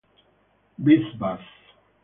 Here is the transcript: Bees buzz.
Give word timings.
Bees 0.87 1.13
buzz. 1.19 1.53